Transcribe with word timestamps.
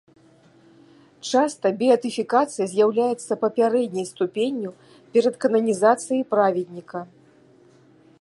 Часта 1.31 1.71
беатыфікацыя 1.81 2.65
з'яўляецца 2.71 3.37
папярэдняй 3.43 4.07
ступенню 4.13 4.71
перад 5.17 5.35
кананізацыяй 5.45 6.23
праведніка. 6.33 6.99